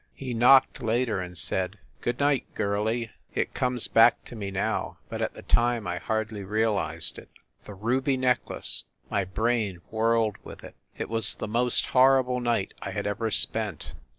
He 0.15 0.33
knocked 0.33 0.81
later 0.81 1.21
and 1.21 1.37
said 1.37 1.77
"Good 1.99 2.19
night, 2.19 2.47
girlie!" 2.55 3.11
It 3.35 3.53
comes 3.53 3.87
back 3.87 4.25
to 4.25 4.35
me 4.35 4.49
now, 4.49 4.97
but 5.09 5.21
at 5.21 5.35
the 5.35 5.43
time 5.43 5.85
I 5.85 5.99
hardly 5.99 6.43
realized 6.43 7.19
it. 7.19 7.29
The 7.65 7.75
ruby 7.75 8.17
necklace! 8.17 8.85
My 9.11 9.25
brain 9.25 9.79
whirled 9.91 10.37
with 10.43 10.63
it! 10.63 10.73
It 10.97 11.07
was 11.07 11.35
the 11.35 11.47
most 11.47 11.85
horrible 11.85 12.39
night 12.39 12.73
I 12.81 12.89
had 12.89 13.05
ever 13.05 13.29
spent. 13.29 13.93